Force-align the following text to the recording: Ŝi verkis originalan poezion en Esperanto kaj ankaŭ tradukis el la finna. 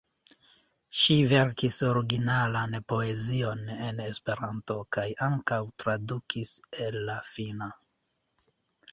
Ŝi 0.99 1.15
verkis 1.31 1.75
originalan 1.89 2.73
poezion 2.93 3.61
en 3.89 4.01
Esperanto 4.05 4.77
kaj 4.97 5.03
ankaŭ 5.27 5.59
tradukis 5.83 6.55
el 6.87 6.97
la 7.11 7.19
finna. 7.33 7.69